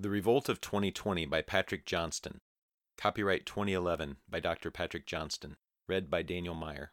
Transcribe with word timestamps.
The 0.00 0.10
Revolt 0.10 0.48
of 0.48 0.60
2020 0.60 1.26
by 1.26 1.42
Patrick 1.42 1.84
Johnston. 1.84 2.40
Copyright 2.96 3.44
2011 3.46 4.18
by 4.30 4.38
Dr. 4.38 4.70
Patrick 4.70 5.06
Johnston. 5.06 5.56
Read 5.88 6.08
by 6.08 6.22
Daniel 6.22 6.54
Meyer. 6.54 6.92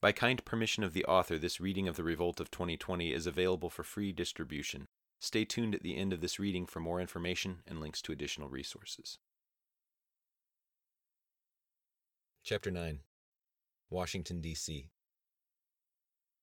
By 0.00 0.12
kind 0.12 0.44
permission 0.44 0.84
of 0.84 0.92
the 0.92 1.04
author, 1.06 1.38
this 1.38 1.60
reading 1.60 1.88
of 1.88 1.96
The 1.96 2.04
Revolt 2.04 2.38
of 2.38 2.52
2020 2.52 3.12
is 3.12 3.26
available 3.26 3.68
for 3.68 3.82
free 3.82 4.12
distribution. 4.12 4.86
Stay 5.20 5.44
tuned 5.44 5.74
at 5.74 5.82
the 5.82 5.96
end 5.96 6.12
of 6.12 6.20
this 6.20 6.38
reading 6.38 6.66
for 6.66 6.78
more 6.78 7.00
information 7.00 7.62
and 7.66 7.80
links 7.80 8.00
to 8.02 8.12
additional 8.12 8.48
resources. 8.48 9.18
Chapter 12.44 12.70
9 12.70 13.00
Washington, 13.90 14.40
D.C. 14.40 14.88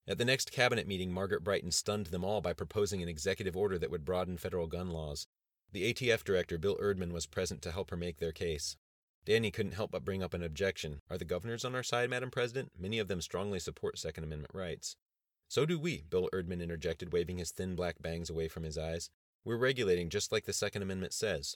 At 0.10 0.18
the 0.18 0.26
next 0.26 0.52
cabinet 0.52 0.88
meeting, 0.88 1.12
Margaret 1.12 1.44
Brighton 1.44 1.70
stunned 1.70 2.08
them 2.08 2.26
all 2.26 2.42
by 2.42 2.52
proposing 2.52 3.04
an 3.04 3.08
executive 3.08 3.56
order 3.56 3.78
that 3.78 3.92
would 3.92 4.06
broaden 4.06 4.38
federal 4.38 4.66
gun 4.66 4.90
laws. 4.90 5.28
The 5.72 5.94
ATF 5.94 6.24
director, 6.24 6.58
Bill 6.58 6.78
Erdman, 6.78 7.12
was 7.12 7.28
present 7.28 7.62
to 7.62 7.72
help 7.72 7.92
her 7.92 7.96
make 7.96 8.18
their 8.18 8.32
case. 8.32 8.76
Danny 9.24 9.52
couldn't 9.52 9.74
help 9.74 9.92
but 9.92 10.04
bring 10.04 10.24
up 10.24 10.34
an 10.34 10.42
objection. 10.42 11.02
Are 11.12 11.20
the 11.20 11.26
governors 11.26 11.64
on 11.64 11.76
our 11.76 11.84
side, 11.84 12.10
Madam 12.10 12.32
President? 12.32 12.72
Many 12.76 12.98
of 12.98 13.08
them 13.08 13.22
strongly 13.22 13.60
support 13.60 14.00
Second 14.00 14.24
Amendment 14.24 14.56
rights. 14.56 14.96
So 15.48 15.68
do 15.68 15.78
we, 15.78 16.02
Bill 16.10 16.28
Erdman 16.34 16.64
interjected, 16.64 17.14
waving 17.14 17.38
his 17.38 17.52
thin 17.52 17.76
black 17.76 18.02
bangs 18.02 18.32
away 18.32 18.48
from 18.48 18.64
his 18.64 18.80
eyes. 18.80 19.12
We're 19.46 19.58
regulating 19.58 20.10
just 20.10 20.32
like 20.32 20.46
the 20.46 20.54
Second 20.54 20.82
Amendment 20.82 21.14
says. 21.14 21.56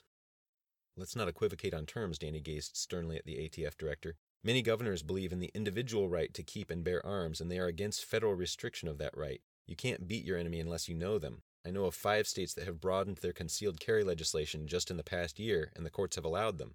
Let's 0.96 1.16
not 1.16 1.26
equivocate 1.26 1.74
on 1.74 1.86
terms, 1.86 2.18
Danny 2.18 2.40
gazed 2.40 2.76
sternly 2.76 3.16
at 3.16 3.24
the 3.24 3.34
ATF 3.34 3.76
director. 3.76 4.14
Many 4.46 4.60
governors 4.60 5.02
believe 5.02 5.32
in 5.32 5.40
the 5.40 5.50
individual 5.54 6.10
right 6.10 6.34
to 6.34 6.42
keep 6.42 6.70
and 6.70 6.84
bear 6.84 7.04
arms, 7.04 7.40
and 7.40 7.50
they 7.50 7.58
are 7.58 7.66
against 7.66 8.04
federal 8.04 8.34
restriction 8.34 8.88
of 8.88 8.98
that 8.98 9.16
right. 9.16 9.40
You 9.66 9.74
can't 9.74 10.06
beat 10.06 10.26
your 10.26 10.36
enemy 10.36 10.60
unless 10.60 10.86
you 10.86 10.94
know 10.94 11.18
them. 11.18 11.40
I 11.66 11.70
know 11.70 11.86
of 11.86 11.94
five 11.94 12.26
states 12.26 12.52
that 12.52 12.66
have 12.66 12.78
broadened 12.78 13.16
their 13.16 13.32
concealed 13.32 13.80
carry 13.80 14.04
legislation 14.04 14.66
just 14.66 14.90
in 14.90 14.98
the 14.98 15.02
past 15.02 15.38
year, 15.38 15.72
and 15.74 15.86
the 15.86 15.90
courts 15.90 16.16
have 16.16 16.26
allowed 16.26 16.58
them. 16.58 16.74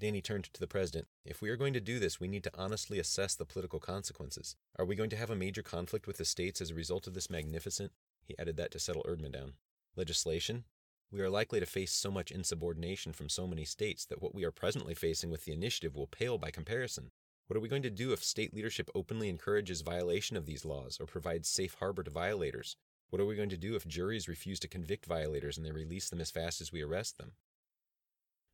Danny 0.00 0.22
turned 0.22 0.44
to 0.44 0.58
the 0.58 0.66
president. 0.66 1.06
If 1.26 1.42
we 1.42 1.50
are 1.50 1.58
going 1.58 1.74
to 1.74 1.80
do 1.80 1.98
this, 1.98 2.18
we 2.18 2.26
need 2.26 2.42
to 2.44 2.50
honestly 2.56 2.98
assess 2.98 3.34
the 3.34 3.44
political 3.44 3.80
consequences. 3.80 4.56
Are 4.78 4.86
we 4.86 4.96
going 4.96 5.10
to 5.10 5.16
have 5.16 5.30
a 5.30 5.36
major 5.36 5.62
conflict 5.62 6.06
with 6.06 6.16
the 6.16 6.24
states 6.24 6.62
as 6.62 6.70
a 6.70 6.74
result 6.74 7.06
of 7.06 7.12
this 7.12 7.28
magnificent? 7.28 7.92
He 8.24 8.34
added 8.38 8.56
that 8.56 8.70
to 8.70 8.78
settle 8.78 9.04
Erdman 9.06 9.32
down. 9.32 9.52
Legislation? 9.94 10.64
We 11.12 11.20
are 11.20 11.30
likely 11.30 11.60
to 11.60 11.66
face 11.66 11.92
so 11.92 12.10
much 12.10 12.30
insubordination 12.30 13.12
from 13.12 13.28
so 13.28 13.46
many 13.46 13.64
states 13.64 14.04
that 14.06 14.20
what 14.20 14.34
we 14.34 14.44
are 14.44 14.50
presently 14.50 14.94
facing 14.94 15.30
with 15.30 15.44
the 15.44 15.52
initiative 15.52 15.94
will 15.94 16.06
pale 16.06 16.38
by 16.38 16.50
comparison. 16.50 17.10
What 17.46 17.56
are 17.56 17.60
we 17.60 17.68
going 17.68 17.82
to 17.82 17.90
do 17.90 18.12
if 18.12 18.24
state 18.24 18.54
leadership 18.54 18.90
openly 18.94 19.28
encourages 19.28 19.82
violation 19.82 20.36
of 20.36 20.46
these 20.46 20.64
laws 20.64 20.98
or 20.98 21.06
provides 21.06 21.48
safe 21.48 21.74
harbor 21.78 22.02
to 22.02 22.10
violators? 22.10 22.76
What 23.10 23.20
are 23.20 23.26
we 23.26 23.36
going 23.36 23.50
to 23.50 23.56
do 23.56 23.76
if 23.76 23.86
juries 23.86 24.28
refuse 24.28 24.58
to 24.60 24.68
convict 24.68 25.06
violators 25.06 25.56
and 25.56 25.64
they 25.64 25.70
release 25.70 26.08
them 26.08 26.20
as 26.20 26.30
fast 26.30 26.60
as 26.60 26.72
we 26.72 26.82
arrest 26.82 27.18
them? 27.18 27.32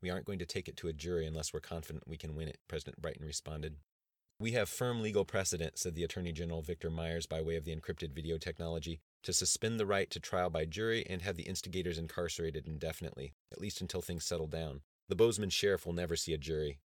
We 0.02 0.10
aren't 0.10 0.26
going 0.26 0.38
to 0.40 0.46
take 0.46 0.68
it 0.68 0.76
to 0.78 0.88
a 0.88 0.92
jury 0.92 1.26
unless 1.26 1.52
we're 1.52 1.60
confident 1.60 2.08
we 2.08 2.16
can 2.16 2.34
win 2.34 2.48
it, 2.48 2.58
President 2.68 3.00
Brighton 3.00 3.26
responded. 3.26 3.76
We 4.38 4.52
have 4.52 4.68
firm 4.68 5.02
legal 5.02 5.24
precedent, 5.24 5.78
said 5.78 5.94
the 5.94 6.04
Attorney 6.04 6.32
General 6.32 6.62
Victor 6.62 6.90
Myers 6.90 7.26
by 7.26 7.42
way 7.42 7.56
of 7.56 7.64
the 7.64 7.76
encrypted 7.76 8.12
video 8.14 8.38
technology, 8.38 9.00
to 9.22 9.32
suspend 9.32 9.78
the 9.78 9.86
right 9.86 10.10
to 10.10 10.20
trial 10.20 10.50
by 10.50 10.64
jury 10.64 11.06
and 11.08 11.22
have 11.22 11.36
the 11.36 11.44
instigators 11.44 11.98
incarcerated 11.98 12.66
indefinitely, 12.66 13.34
at 13.52 13.60
least 13.60 13.80
until 13.80 14.02
things 14.02 14.24
settle 14.24 14.46
down. 14.46 14.80
The 15.08 15.16
Bozeman 15.16 15.50
sheriff 15.50 15.86
will 15.86 15.92
never 15.92 16.16
see 16.16 16.32
a 16.32 16.38
jury. 16.38 16.78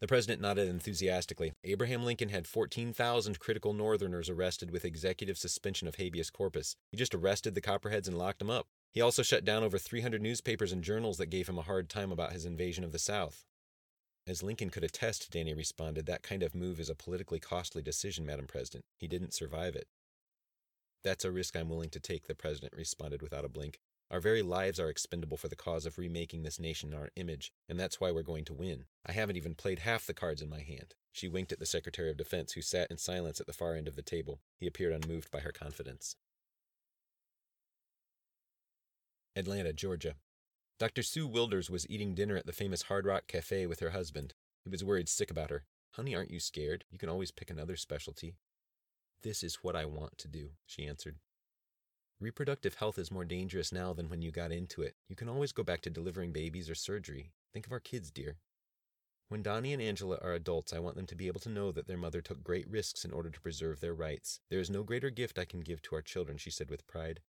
The 0.00 0.08
president 0.08 0.40
nodded 0.40 0.68
enthusiastically. 0.68 1.52
Abraham 1.62 2.04
Lincoln 2.04 2.30
had 2.30 2.46
14,000 2.46 3.38
critical 3.38 3.74
Northerners 3.74 4.30
arrested 4.30 4.70
with 4.70 4.84
executive 4.84 5.36
suspension 5.36 5.86
of 5.86 5.96
habeas 5.96 6.30
corpus. 6.30 6.74
He 6.90 6.96
just 6.96 7.14
arrested 7.14 7.54
the 7.54 7.60
Copperheads 7.60 8.08
and 8.08 8.16
locked 8.16 8.38
them 8.38 8.50
up. 8.50 8.66
He 8.92 9.02
also 9.02 9.22
shut 9.22 9.44
down 9.44 9.62
over 9.62 9.78
300 9.78 10.22
newspapers 10.22 10.72
and 10.72 10.82
journals 10.82 11.18
that 11.18 11.26
gave 11.26 11.48
him 11.48 11.58
a 11.58 11.62
hard 11.62 11.88
time 11.90 12.10
about 12.10 12.32
his 12.32 12.46
invasion 12.46 12.82
of 12.82 12.92
the 12.92 12.98
South. 12.98 13.44
As 14.26 14.42
Lincoln 14.42 14.70
could 14.70 14.84
attest, 14.84 15.30
Danny 15.30 15.54
responded, 15.54 16.06
that 16.06 16.22
kind 16.22 16.42
of 16.42 16.54
move 16.54 16.80
is 16.80 16.88
a 16.88 16.94
politically 16.94 17.38
costly 17.38 17.82
decision, 17.82 18.24
Madam 18.24 18.46
President. 18.46 18.84
He 18.96 19.06
didn't 19.06 19.34
survive 19.34 19.76
it. 19.76 19.86
That's 21.02 21.24
a 21.24 21.30
risk 21.30 21.56
I'm 21.56 21.68
willing 21.68 21.90
to 21.90 22.00
take, 22.00 22.26
the 22.26 22.34
president 22.34 22.74
responded 22.76 23.22
without 23.22 23.44
a 23.44 23.48
blink. 23.48 23.80
Our 24.10 24.20
very 24.20 24.42
lives 24.42 24.80
are 24.80 24.90
expendable 24.90 25.36
for 25.36 25.48
the 25.48 25.56
cause 25.56 25.86
of 25.86 25.96
remaking 25.96 26.42
this 26.42 26.58
nation 26.58 26.92
in 26.92 26.98
our 26.98 27.10
image, 27.14 27.52
and 27.68 27.78
that's 27.78 28.00
why 28.00 28.10
we're 28.10 28.22
going 28.22 28.44
to 28.46 28.54
win. 28.54 28.86
I 29.06 29.12
haven't 29.12 29.36
even 29.36 29.54
played 29.54 29.80
half 29.80 30.04
the 30.04 30.12
cards 30.12 30.42
in 30.42 30.50
my 30.50 30.60
hand. 30.60 30.94
She 31.12 31.28
winked 31.28 31.52
at 31.52 31.60
the 31.60 31.66
Secretary 31.66 32.10
of 32.10 32.16
Defense, 32.16 32.52
who 32.52 32.60
sat 32.60 32.90
in 32.90 32.98
silence 32.98 33.40
at 33.40 33.46
the 33.46 33.52
far 33.52 33.76
end 33.76 33.86
of 33.86 33.94
the 33.94 34.02
table. 34.02 34.40
He 34.58 34.66
appeared 34.66 34.92
unmoved 34.92 35.30
by 35.30 35.40
her 35.40 35.52
confidence. 35.52 36.16
Atlanta, 39.36 39.72
Georgia. 39.72 40.16
Dr. 40.80 41.02
Sue 41.02 41.26
Wilders 41.26 41.70
was 41.70 41.88
eating 41.88 42.14
dinner 42.14 42.36
at 42.36 42.46
the 42.46 42.52
famous 42.52 42.82
Hard 42.82 43.06
Rock 43.06 43.26
Cafe 43.28 43.66
with 43.66 43.80
her 43.80 43.90
husband. 43.90 44.34
He 44.64 44.70
was 44.70 44.82
worried 44.82 45.08
sick 45.08 45.30
about 45.30 45.50
her. 45.50 45.64
Honey, 45.92 46.14
aren't 46.14 46.30
you 46.30 46.40
scared? 46.40 46.84
You 46.90 46.98
can 46.98 47.08
always 47.08 47.30
pick 47.30 47.50
another 47.50 47.76
specialty. 47.76 48.34
This 49.22 49.42
is 49.42 49.56
what 49.56 49.76
I 49.76 49.84
want 49.84 50.16
to 50.18 50.28
do, 50.28 50.50
she 50.66 50.86
answered. 50.86 51.16
Reproductive 52.20 52.74
health 52.74 52.98
is 52.98 53.10
more 53.10 53.24
dangerous 53.24 53.72
now 53.72 53.92
than 53.92 54.08
when 54.08 54.22
you 54.22 54.30
got 54.30 54.52
into 54.52 54.82
it. 54.82 54.94
You 55.08 55.16
can 55.16 55.28
always 55.28 55.52
go 55.52 55.62
back 55.62 55.80
to 55.82 55.90
delivering 55.90 56.32
babies 56.32 56.68
or 56.70 56.74
surgery. 56.74 57.32
Think 57.52 57.66
of 57.66 57.72
our 57.72 57.80
kids, 57.80 58.10
dear. 58.10 58.36
When 59.28 59.42
Donnie 59.42 59.72
and 59.72 59.80
Angela 59.80 60.18
are 60.22 60.32
adults, 60.32 60.72
I 60.72 60.80
want 60.80 60.96
them 60.96 61.06
to 61.06 61.14
be 61.14 61.28
able 61.28 61.40
to 61.40 61.48
know 61.48 61.70
that 61.70 61.86
their 61.86 61.96
mother 61.96 62.20
took 62.20 62.42
great 62.42 62.68
risks 62.68 63.04
in 63.04 63.12
order 63.12 63.30
to 63.30 63.40
preserve 63.40 63.80
their 63.80 63.94
rights. 63.94 64.40
There 64.50 64.58
is 64.58 64.70
no 64.70 64.82
greater 64.82 65.08
gift 65.08 65.38
I 65.38 65.44
can 65.44 65.60
give 65.60 65.80
to 65.82 65.94
our 65.94 66.02
children, 66.02 66.36
she 66.36 66.50
said 66.50 66.68
with 66.68 66.86
pride. 66.86 67.20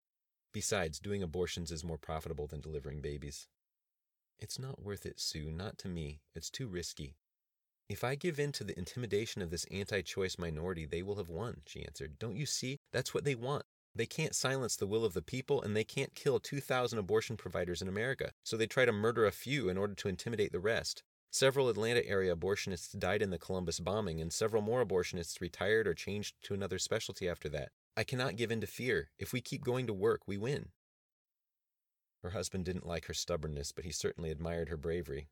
Besides, 0.54 1.00
doing 1.00 1.22
abortions 1.22 1.72
is 1.72 1.84
more 1.84 1.98
profitable 1.98 2.48
than 2.48 2.60
delivering 2.60 3.02
babies. 3.02 3.48
It's 4.40 4.58
not 4.58 4.82
worth 4.82 5.06
it, 5.06 5.20
Sue, 5.20 5.52
not 5.52 5.78
to 5.80 5.88
me. 5.88 6.22
It's 6.34 6.50
too 6.50 6.68
risky. 6.68 7.16
If 7.92 8.06
I 8.06 8.16
give 8.16 8.40
in 8.40 8.54
to 8.54 8.64
the 8.64 8.80
intimidation 8.80 9.42
of 9.42 9.50
this 9.50 9.66
anti 9.66 10.02
choice 10.02 10.38
minority, 10.40 10.86
they 10.86 11.02
will 11.02 11.18
have 11.18 11.28
won, 11.28 11.60
she 11.66 11.84
answered. 11.84 12.18
Don't 12.20 12.38
you 12.38 12.46
see? 12.46 12.80
That's 12.94 13.14
what 13.14 13.26
they 13.26 13.36
want. 13.36 13.66
They 13.94 14.06
can't 14.06 14.34
silence 14.34 14.78
the 14.78 14.88
will 14.88 15.04
of 15.04 15.14
the 15.14 15.22
people, 15.22 15.62
and 15.62 15.76
they 15.76 15.84
can't 15.84 16.16
kill 16.16 16.40
2,000 16.40 16.98
abortion 16.98 17.36
providers 17.36 17.82
in 17.82 17.90
America, 17.90 18.32
so 18.46 18.56
they 18.56 18.66
try 18.66 18.86
to 18.86 18.94
murder 18.94 19.26
a 19.26 19.34
few 19.34 19.68
in 19.68 19.78
order 19.78 19.94
to 19.94 20.08
intimidate 20.08 20.54
the 20.54 20.62
rest. 20.62 21.04
Several 21.32 21.68
Atlanta 21.68 22.06
area 22.08 22.34
abortionists 22.34 22.98
died 22.98 23.22
in 23.22 23.30
the 23.30 23.38
Columbus 23.38 23.82
bombing, 23.82 24.22
and 24.22 24.32
several 24.32 24.62
more 24.62 24.86
abortionists 24.86 25.42
retired 25.42 25.86
or 25.86 25.94
changed 25.94 26.36
to 26.44 26.54
another 26.54 26.80
specialty 26.80 27.28
after 27.28 27.50
that. 27.50 27.74
I 27.98 28.06
cannot 28.06 28.38
give 28.38 28.54
in 28.54 28.62
to 28.62 28.68
fear. 28.68 29.10
If 29.20 29.34
we 29.34 29.42
keep 29.42 29.66
going 29.66 29.86
to 29.88 29.94
work, 29.94 30.22
we 30.26 30.38
win. 30.38 30.70
Her 32.24 32.30
husband 32.30 32.64
didn't 32.64 32.88
like 32.88 33.08
her 33.08 33.14
stubbornness, 33.14 33.74
but 33.74 33.84
he 33.84 33.92
certainly 33.92 34.32
admired 34.32 34.70
her 34.70 34.78
bravery. 34.78 35.28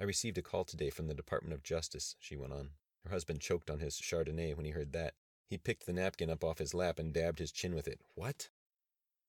I 0.00 0.04
received 0.04 0.38
a 0.38 0.42
call 0.42 0.64
today 0.64 0.90
from 0.90 1.06
the 1.06 1.14
Department 1.14 1.54
of 1.54 1.62
Justice, 1.62 2.16
she 2.18 2.36
went 2.36 2.52
on. 2.52 2.70
Her 3.04 3.10
husband 3.10 3.40
choked 3.40 3.70
on 3.70 3.78
his 3.78 4.00
Chardonnay 4.00 4.56
when 4.56 4.64
he 4.64 4.72
heard 4.72 4.92
that. 4.92 5.14
He 5.48 5.58
picked 5.58 5.86
the 5.86 5.92
napkin 5.92 6.30
up 6.30 6.42
off 6.42 6.58
his 6.58 6.74
lap 6.74 6.98
and 6.98 7.12
dabbed 7.12 7.38
his 7.38 7.52
chin 7.52 7.74
with 7.74 7.86
it. 7.86 8.00
What? 8.14 8.48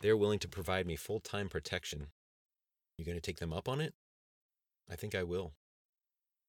They're 0.02 0.18
willing 0.18 0.40
to 0.40 0.48
provide 0.48 0.88
me 0.88 0.96
full 0.96 1.20
time 1.20 1.50
protection. 1.50 2.08
You 2.98 3.06
going 3.06 3.18
to 3.18 3.22
take 3.22 3.40
them 3.40 3.54
up 3.54 3.68
on 3.68 3.82
it? 3.82 3.94
I 4.90 4.96
think 4.96 5.14
I 5.14 5.24
will. 5.24 5.54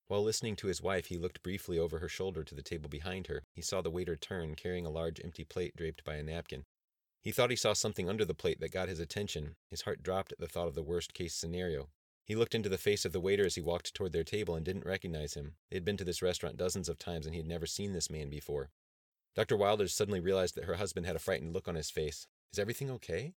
While 0.08 0.22
listening 0.22 0.54
to 0.56 0.68
his 0.68 0.80
wife, 0.80 1.06
he 1.06 1.18
looked 1.18 1.42
briefly 1.42 1.78
over 1.78 1.98
her 1.98 2.08
shoulder 2.08 2.44
to 2.44 2.54
the 2.54 2.62
table 2.62 2.88
behind 2.88 3.26
her. 3.26 3.42
He 3.54 3.62
saw 3.62 3.82
the 3.82 3.90
waiter 3.90 4.14
turn, 4.14 4.54
carrying 4.54 4.86
a 4.86 4.90
large 4.90 5.20
empty 5.22 5.42
plate 5.42 5.76
draped 5.76 6.04
by 6.04 6.14
a 6.14 6.22
napkin. 6.22 6.64
He 7.22 7.32
thought 7.32 7.50
he 7.50 7.56
saw 7.56 7.72
something 7.72 8.08
under 8.08 8.24
the 8.24 8.34
plate 8.34 8.60
that 8.60 8.70
got 8.70 8.88
his 8.88 9.00
attention. 9.00 9.56
His 9.68 9.82
heart 9.82 10.04
dropped 10.04 10.30
at 10.32 10.38
the 10.38 10.46
thought 10.46 10.68
of 10.68 10.76
the 10.76 10.82
worst 10.82 11.12
case 11.12 11.34
scenario. 11.34 11.88
He 12.26 12.34
looked 12.34 12.56
into 12.56 12.68
the 12.68 12.76
face 12.76 13.04
of 13.04 13.12
the 13.12 13.20
waiter 13.20 13.46
as 13.46 13.54
he 13.54 13.60
walked 13.60 13.94
toward 13.94 14.12
their 14.12 14.24
table 14.24 14.56
and 14.56 14.64
didn't 14.64 14.84
recognize 14.84 15.34
him. 15.34 15.54
They 15.70 15.76
had 15.76 15.84
been 15.84 15.96
to 15.96 16.04
this 16.04 16.22
restaurant 16.22 16.56
dozens 16.56 16.88
of 16.88 16.98
times 16.98 17.24
and 17.24 17.34
he 17.34 17.40
had 17.40 17.48
never 17.48 17.66
seen 17.66 17.92
this 17.92 18.10
man 18.10 18.28
before. 18.28 18.70
Dr. 19.36 19.56
Wilders 19.56 19.94
suddenly 19.94 20.18
realized 20.18 20.56
that 20.56 20.64
her 20.64 20.74
husband 20.74 21.06
had 21.06 21.14
a 21.14 21.20
frightened 21.20 21.52
look 21.52 21.68
on 21.68 21.76
his 21.76 21.90
face. 21.90 22.26
Is 22.52 22.58
everything 22.58 22.90
okay? 22.90 23.34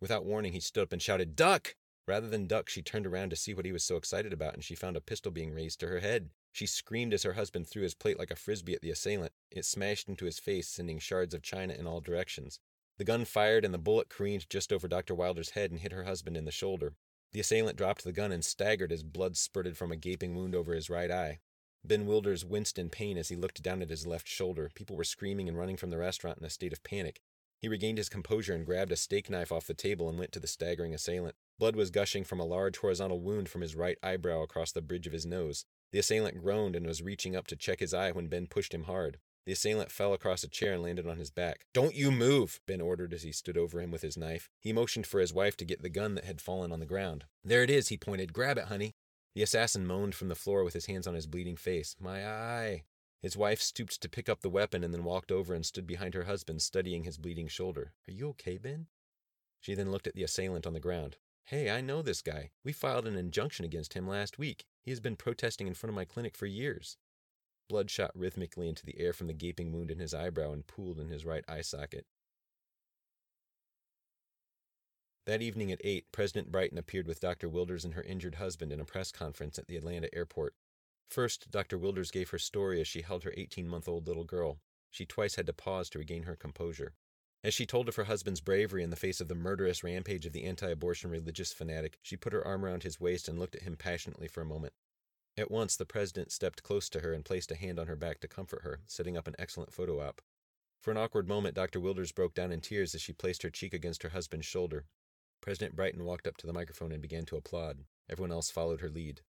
Without 0.00 0.24
warning, 0.24 0.52
he 0.52 0.60
stood 0.60 0.84
up 0.84 0.92
and 0.92 1.02
shouted, 1.02 1.34
Duck! 1.34 1.74
Rather 2.06 2.28
than 2.28 2.46
duck, 2.46 2.68
she 2.68 2.82
turned 2.82 3.06
around 3.06 3.30
to 3.30 3.36
see 3.36 3.52
what 3.52 3.64
he 3.64 3.72
was 3.72 3.84
so 3.84 3.96
excited 3.96 4.32
about, 4.32 4.54
and 4.54 4.64
she 4.64 4.74
found 4.74 4.96
a 4.96 5.00
pistol 5.00 5.30
being 5.30 5.52
raised 5.52 5.80
to 5.80 5.86
her 5.88 6.00
head. 6.00 6.30
She 6.52 6.66
screamed 6.66 7.14
as 7.14 7.22
her 7.22 7.34
husband 7.34 7.68
threw 7.68 7.82
his 7.82 7.94
plate 7.94 8.18
like 8.18 8.30
a 8.30 8.36
frisbee 8.36 8.74
at 8.74 8.80
the 8.80 8.90
assailant. 8.90 9.32
It 9.50 9.64
smashed 9.64 10.08
into 10.08 10.24
his 10.24 10.38
face, 10.38 10.68
sending 10.68 10.98
shards 10.98 11.34
of 11.34 11.42
china 11.42 11.74
in 11.74 11.86
all 11.86 12.00
directions. 12.00 12.58
The 12.98 13.04
gun 13.04 13.24
fired, 13.24 13.64
and 13.64 13.72
the 13.72 13.78
bullet 13.78 14.08
careened 14.08 14.48
just 14.50 14.72
over 14.72 14.88
Dr. 14.88 15.14
Wilder's 15.14 15.50
head 15.50 15.70
and 15.70 15.80
hit 15.80 15.92
her 15.92 16.04
husband 16.04 16.36
in 16.36 16.44
the 16.44 16.50
shoulder. 16.50 16.94
The 17.32 17.40
assailant 17.40 17.78
dropped 17.78 18.04
the 18.04 18.12
gun 18.12 18.32
and 18.32 18.44
staggered 18.44 18.92
as 18.92 19.02
blood 19.02 19.36
spurted 19.36 19.76
from 19.76 19.92
a 19.92 19.96
gaping 19.96 20.34
wound 20.34 20.54
over 20.54 20.74
his 20.74 20.90
right 20.90 21.10
eye. 21.10 21.38
Ben 21.84 22.06
Wilders 22.06 22.44
winced 22.44 22.78
in 22.78 22.90
pain 22.90 23.16
as 23.16 23.28
he 23.28 23.36
looked 23.36 23.62
down 23.62 23.80
at 23.82 23.90
his 23.90 24.06
left 24.06 24.28
shoulder. 24.28 24.70
People 24.74 24.96
were 24.96 25.04
screaming 25.04 25.48
and 25.48 25.56
running 25.56 25.76
from 25.76 25.90
the 25.90 25.98
restaurant 25.98 26.38
in 26.38 26.44
a 26.44 26.50
state 26.50 26.72
of 26.72 26.82
panic. 26.82 27.20
He 27.60 27.68
regained 27.68 27.98
his 27.98 28.08
composure 28.08 28.54
and 28.54 28.66
grabbed 28.66 28.92
a 28.92 28.96
steak 28.96 29.30
knife 29.30 29.52
off 29.52 29.66
the 29.66 29.74
table 29.74 30.08
and 30.08 30.18
went 30.18 30.32
to 30.32 30.40
the 30.40 30.46
staggering 30.46 30.94
assailant. 30.94 31.36
Blood 31.58 31.76
was 31.76 31.90
gushing 31.90 32.24
from 32.24 32.40
a 32.40 32.44
large 32.44 32.78
horizontal 32.78 33.20
wound 33.20 33.48
from 33.48 33.60
his 33.60 33.76
right 33.76 33.98
eyebrow 34.02 34.42
across 34.42 34.72
the 34.72 34.82
bridge 34.82 35.06
of 35.06 35.12
his 35.12 35.26
nose. 35.26 35.64
The 35.92 35.98
assailant 35.98 36.42
groaned 36.42 36.74
and 36.74 36.86
was 36.86 37.02
reaching 37.02 37.36
up 37.36 37.46
to 37.48 37.56
check 37.56 37.80
his 37.80 37.94
eye 37.94 38.12
when 38.12 38.28
Ben 38.28 38.46
pushed 38.46 38.74
him 38.74 38.84
hard. 38.84 39.18
The 39.46 39.52
assailant 39.52 39.90
fell 39.90 40.12
across 40.12 40.44
a 40.44 40.48
chair 40.48 40.74
and 40.74 40.82
landed 40.82 41.06
on 41.08 41.16
his 41.16 41.30
back. 41.30 41.66
Don't 41.72 41.94
you 41.94 42.10
move, 42.10 42.60
Ben 42.66 42.80
ordered 42.80 43.14
as 43.14 43.22
he 43.22 43.32
stood 43.32 43.56
over 43.56 43.80
him 43.80 43.90
with 43.90 44.02
his 44.02 44.16
knife. 44.16 44.50
He 44.60 44.72
motioned 44.72 45.06
for 45.06 45.20
his 45.20 45.32
wife 45.32 45.56
to 45.56 45.64
get 45.64 45.82
the 45.82 45.88
gun 45.88 46.14
that 46.14 46.24
had 46.24 46.40
fallen 46.40 46.72
on 46.72 46.80
the 46.80 46.86
ground. 46.86 47.24
There 47.42 47.62
it 47.62 47.70
is, 47.70 47.88
he 47.88 47.96
pointed. 47.96 48.32
Grab 48.32 48.58
it, 48.58 48.66
honey. 48.66 48.94
The 49.34 49.42
assassin 49.42 49.86
moaned 49.86 50.14
from 50.14 50.28
the 50.28 50.34
floor 50.34 50.64
with 50.64 50.74
his 50.74 50.86
hands 50.86 51.06
on 51.06 51.14
his 51.14 51.26
bleeding 51.26 51.56
face. 51.56 51.96
My 51.98 52.26
eye. 52.26 52.82
His 53.22 53.36
wife 53.36 53.60
stooped 53.60 54.00
to 54.00 54.08
pick 54.08 54.28
up 54.28 54.40
the 54.40 54.48
weapon 54.48 54.82
and 54.82 54.92
then 54.92 55.04
walked 55.04 55.30
over 55.30 55.54
and 55.54 55.64
stood 55.64 55.86
behind 55.86 56.14
her 56.14 56.24
husband, 56.24 56.62
studying 56.62 57.04
his 57.04 57.18
bleeding 57.18 57.48
shoulder. 57.48 57.92
Are 58.08 58.12
you 58.12 58.28
okay, 58.30 58.58
Ben? 58.58 58.86
She 59.60 59.74
then 59.74 59.90
looked 59.90 60.06
at 60.06 60.14
the 60.14 60.22
assailant 60.22 60.66
on 60.66 60.72
the 60.72 60.80
ground. 60.80 61.16
Hey, 61.44 61.70
I 61.70 61.80
know 61.80 62.00
this 62.00 62.22
guy. 62.22 62.50
We 62.64 62.72
filed 62.72 63.06
an 63.06 63.16
injunction 63.16 63.64
against 63.64 63.94
him 63.94 64.08
last 64.08 64.38
week. 64.38 64.64
He 64.82 64.90
has 64.90 65.00
been 65.00 65.16
protesting 65.16 65.66
in 65.66 65.74
front 65.74 65.90
of 65.90 65.96
my 65.96 66.04
clinic 66.04 66.36
for 66.36 66.46
years. 66.46 66.96
Blood 67.70 67.88
shot 67.88 68.10
rhythmically 68.16 68.68
into 68.68 68.84
the 68.84 68.98
air 68.98 69.12
from 69.12 69.28
the 69.28 69.32
gaping 69.32 69.72
wound 69.72 69.92
in 69.92 70.00
his 70.00 70.12
eyebrow 70.12 70.50
and 70.50 70.66
pooled 70.66 70.98
in 70.98 71.08
his 71.08 71.24
right 71.24 71.44
eye 71.46 71.60
socket. 71.60 72.04
That 75.24 75.40
evening 75.40 75.70
at 75.70 75.80
8, 75.84 76.10
President 76.10 76.50
Brighton 76.50 76.78
appeared 76.78 77.06
with 77.06 77.20
Dr. 77.20 77.48
Wilders 77.48 77.84
and 77.84 77.94
her 77.94 78.02
injured 78.02 78.34
husband 78.34 78.72
in 78.72 78.80
a 78.80 78.84
press 78.84 79.12
conference 79.12 79.56
at 79.56 79.68
the 79.68 79.76
Atlanta 79.76 80.12
airport. 80.12 80.54
First, 81.08 81.52
Dr. 81.52 81.78
Wilders 81.78 82.10
gave 82.10 82.30
her 82.30 82.38
story 82.40 82.80
as 82.80 82.88
she 82.88 83.02
held 83.02 83.22
her 83.22 83.32
18 83.36 83.68
month 83.68 83.86
old 83.86 84.08
little 84.08 84.24
girl. 84.24 84.58
She 84.90 85.06
twice 85.06 85.36
had 85.36 85.46
to 85.46 85.52
pause 85.52 85.88
to 85.90 86.00
regain 86.00 86.24
her 86.24 86.34
composure. 86.34 86.94
As 87.44 87.54
she 87.54 87.66
told 87.66 87.88
of 87.88 87.94
her 87.94 88.04
husband's 88.04 88.40
bravery 88.40 88.82
in 88.82 88.90
the 88.90 88.96
face 88.96 89.20
of 89.20 89.28
the 89.28 89.36
murderous 89.36 89.84
rampage 89.84 90.26
of 90.26 90.32
the 90.32 90.42
anti 90.42 90.68
abortion 90.68 91.08
religious 91.08 91.52
fanatic, 91.52 92.00
she 92.02 92.16
put 92.16 92.32
her 92.32 92.44
arm 92.44 92.64
around 92.64 92.82
his 92.82 92.98
waist 92.98 93.28
and 93.28 93.38
looked 93.38 93.54
at 93.54 93.62
him 93.62 93.76
passionately 93.76 94.26
for 94.26 94.40
a 94.40 94.44
moment. 94.44 94.72
At 95.36 95.50
once, 95.50 95.76
the 95.76 95.86
president 95.86 96.32
stepped 96.32 96.62
close 96.62 96.88
to 96.90 97.00
her 97.00 97.12
and 97.12 97.24
placed 97.24 97.50
a 97.50 97.56
hand 97.56 97.78
on 97.78 97.86
her 97.86 97.96
back 97.96 98.20
to 98.20 98.28
comfort 98.28 98.62
her, 98.62 98.80
setting 98.86 99.16
up 99.16 99.26
an 99.26 99.36
excellent 99.38 99.72
photo 99.72 100.00
op. 100.00 100.20
For 100.80 100.90
an 100.90 100.96
awkward 100.96 101.28
moment, 101.28 101.54
Dr. 101.54 101.80
Wilders 101.80 102.12
broke 102.12 102.34
down 102.34 102.52
in 102.52 102.60
tears 102.60 102.94
as 102.94 103.02
she 103.02 103.12
placed 103.12 103.42
her 103.42 103.50
cheek 103.50 103.74
against 103.74 104.02
her 104.02 104.10
husband's 104.10 104.46
shoulder. 104.46 104.86
President 105.40 105.76
Brighton 105.76 106.04
walked 106.04 106.26
up 106.26 106.36
to 106.38 106.46
the 106.46 106.52
microphone 106.52 106.92
and 106.92 107.02
began 107.02 107.24
to 107.26 107.36
applaud. 107.36 107.84
Everyone 108.08 108.32
else 108.32 108.50
followed 108.50 108.80
her 108.80 108.88
lead. 108.88 109.22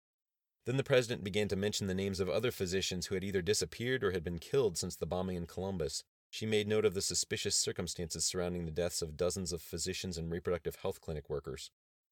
Then 0.65 0.77
the 0.77 0.83
president 0.83 1.23
began 1.23 1.47
to 1.47 1.55
mention 1.55 1.87
the 1.87 1.93
names 1.93 2.19
of 2.19 2.29
other 2.29 2.51
physicians 2.51 3.07
who 3.07 3.15
had 3.15 3.23
either 3.23 3.41
disappeared 3.41 4.03
or 4.03 4.11
had 4.11 4.23
been 4.23 4.39
killed 4.39 4.77
since 4.77 4.95
the 4.95 5.05
bombing 5.05 5.35
in 5.35 5.47
Columbus. 5.47 6.03
She 6.29 6.45
made 6.45 6.67
note 6.67 6.85
of 6.85 6.93
the 6.93 7.01
suspicious 7.01 7.55
circumstances 7.55 8.25
surrounding 8.25 8.65
the 8.65 8.71
deaths 8.71 9.01
of 9.01 9.17
dozens 9.17 9.51
of 9.51 9.61
physicians 9.61 10.17
and 10.17 10.31
reproductive 10.31 10.75
health 10.75 11.01
clinic 11.01 11.29
workers. 11.29 11.71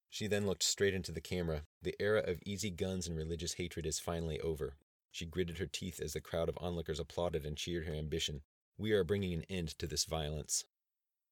She 0.09 0.27
then 0.27 0.47
looked 0.47 0.63
straight 0.63 0.93
into 0.93 1.11
the 1.11 1.21
camera. 1.21 1.63
The 1.81 1.95
era 1.99 2.23
of 2.25 2.41
easy 2.45 2.69
guns 2.69 3.07
and 3.07 3.17
religious 3.17 3.53
hatred 3.53 3.85
is 3.85 3.99
finally 3.99 4.39
over. 4.39 4.77
She 5.11 5.25
gritted 5.25 5.57
her 5.57 5.67
teeth 5.67 5.99
as 5.99 6.13
the 6.13 6.21
crowd 6.21 6.49
of 6.49 6.57
onlookers 6.59 6.99
applauded 6.99 7.45
and 7.45 7.57
cheered 7.57 7.87
her 7.87 7.93
ambition. 7.93 8.41
We 8.77 8.91
are 8.91 9.03
bringing 9.03 9.33
an 9.33 9.45
end 9.49 9.69
to 9.79 9.87
this 9.87 10.05
violence. 10.05 10.65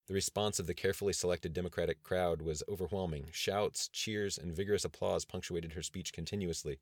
The 0.08 0.14
response 0.14 0.60
of 0.60 0.68
the 0.68 0.74
carefully 0.74 1.14
selected 1.14 1.54
Democratic 1.54 2.04
crowd 2.04 2.42
was 2.42 2.64
overwhelming. 2.68 3.30
Shouts, 3.32 3.88
cheers, 3.88 4.38
and 4.38 4.56
vigorous 4.56 4.86
applause 4.86 5.26
punctuated 5.26 5.74
her 5.74 5.82
speech 5.82 6.14
continuously. 6.14 6.80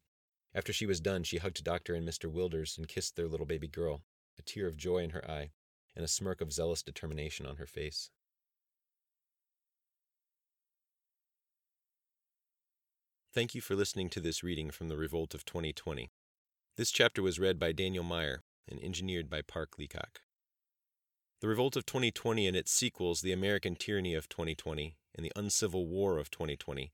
After 0.53 0.73
she 0.73 0.85
was 0.85 0.99
done, 0.99 1.23
she 1.23 1.37
hugged 1.37 1.63
Dr. 1.63 1.95
and 1.95 2.07
Mr. 2.07 2.29
Wilders 2.29 2.77
and 2.77 2.87
kissed 2.87 3.15
their 3.15 3.27
little 3.27 3.45
baby 3.45 3.67
girl, 3.67 4.01
a 4.37 4.41
tear 4.41 4.67
of 4.67 4.77
joy 4.77 4.99
in 4.99 5.11
her 5.11 5.29
eye, 5.29 5.51
and 5.95 6.03
a 6.03 6.09
smirk 6.09 6.41
of 6.41 6.51
zealous 6.51 6.83
determination 6.83 7.45
on 7.45 7.57
her 7.57 7.65
face. 7.65 8.09
Thank 13.33 13.55
you 13.55 13.61
for 13.61 13.75
listening 13.75 14.11
to 14.11 14.19
this 14.19 14.43
reading 14.43 14.69
from 14.69 14.89
The 14.89 14.97
Revolt 14.97 15.33
of 15.33 15.43
2020. 15.43 16.11
This 16.77 16.91
chapter 16.91 17.23
was 17.23 17.39
read 17.39 17.57
by 17.57 17.71
Daniel 17.71 18.03
Meyer 18.03 18.43
and 18.69 18.79
engineered 18.79 19.27
by 19.27 19.41
Park 19.41 19.79
Leacock. 19.79 20.21
The 21.41 21.47
Revolt 21.47 21.75
of 21.75 21.87
2020 21.87 22.45
and 22.45 22.55
its 22.55 22.71
sequels, 22.71 23.21
The 23.21 23.31
American 23.31 23.75
Tyranny 23.75 24.13
of 24.13 24.29
2020 24.29 24.97
and 25.15 25.25
The 25.25 25.31
Uncivil 25.35 25.87
War 25.87 26.19
of 26.19 26.29
2020, 26.29 26.91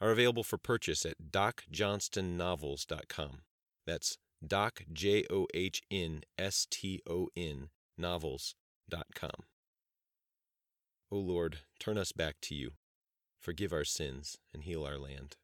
are 0.00 0.12
available 0.12 0.44
for 0.44 0.58
purchase 0.58 1.04
at 1.04 1.32
docjohnstonnovels.com. 1.32 3.40
That's 3.84 4.18
Doc, 4.46 4.84
J 4.92 5.24
O 5.28 5.48
H 5.54 5.82
N 5.90 6.20
S 6.38 6.68
T 6.70 7.02
O 7.04 7.30
N, 7.36 7.70
novels.com. 7.98 9.42
O 11.10 11.16
Lord, 11.16 11.62
turn 11.80 11.98
us 11.98 12.12
back 12.12 12.36
to 12.42 12.54
you. 12.54 12.74
Forgive 13.40 13.72
our 13.72 13.82
sins 13.82 14.38
and 14.52 14.62
heal 14.62 14.84
our 14.84 14.98
land. 14.98 15.34